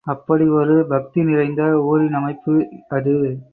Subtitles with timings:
[0.05, 2.55] அப்படி ஒரு பக்தி நிறைந்த ஊரின் அமைப்பு
[2.89, 3.15] அது.